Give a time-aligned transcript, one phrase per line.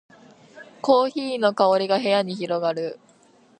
[0.81, 2.97] コーヒーの香りが部屋に広がる